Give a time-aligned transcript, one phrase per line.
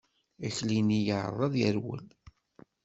[0.47, 2.05] Akli-nni yeεreḍ ad yerwel.